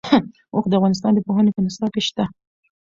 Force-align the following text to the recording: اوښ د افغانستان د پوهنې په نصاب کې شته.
اوښ 0.53 0.65
د 0.69 0.73
افغانستان 0.79 1.11
د 1.13 1.19
پوهنې 1.27 1.51
په 1.53 1.61
نصاب 1.65 1.91
کې 1.95 2.01
شته. 2.07 2.25